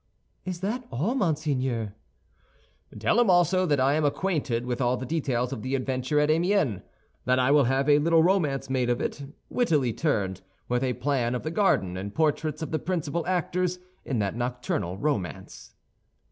[0.45, 1.93] "Is that all, monseigneur?"
[2.99, 6.31] "Tell him also that I am acquainted with all the details of the adventure at
[6.31, 6.81] Amiens;
[7.25, 11.35] that I will have a little romance made of it, wittily turned, with a plan
[11.35, 15.75] of the garden and portraits of the principal actors in that nocturnal romance."